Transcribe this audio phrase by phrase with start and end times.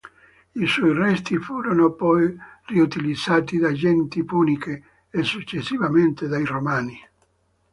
[0.55, 6.99] I suoi resti furono poi riutilizzati da genti puniche e successivamente dai Romani.